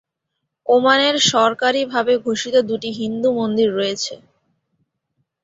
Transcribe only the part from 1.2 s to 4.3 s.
সরকারিভাবে ঘোষিত দুটি হিন্দু মন্দির রয়েছে।